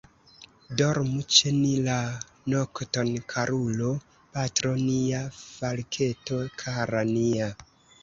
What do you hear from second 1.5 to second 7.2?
ni la nokton, karulo, patro nia, falketo kara